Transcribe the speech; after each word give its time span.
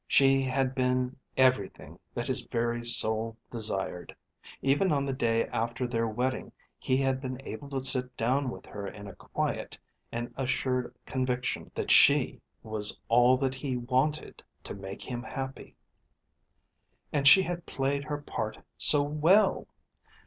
She 0.07 0.41
had 0.41 0.73
been 0.73 1.15
everything 1.37 1.99
that 2.15 2.25
his 2.25 2.41
very 2.41 2.83
soul 2.87 3.37
desired. 3.51 4.15
Even 4.63 4.91
on 4.91 5.05
the 5.05 5.13
day 5.13 5.45
after 5.49 5.85
their 5.85 6.07
wedding 6.07 6.51
he 6.79 6.97
had 6.97 7.21
been 7.21 7.39
able 7.45 7.69
to 7.69 7.79
sit 7.79 8.17
down 8.17 8.49
with 8.49 8.65
her 8.65 8.87
in 8.87 9.05
a 9.05 9.13
quiet 9.13 9.77
and 10.11 10.33
assured 10.35 10.95
conviction 11.05 11.69
that 11.75 11.91
she 11.91 12.41
was 12.63 12.99
all 13.09 13.37
that 13.37 13.53
he 13.53 13.77
wanted 13.77 14.41
to 14.63 14.73
make 14.73 15.03
him 15.03 15.21
happy. 15.21 15.75
And 17.13 17.27
she 17.27 17.43
had 17.43 17.67
played 17.67 18.03
her 18.05 18.17
part 18.19 18.57
so 18.79 19.03
well! 19.03 19.67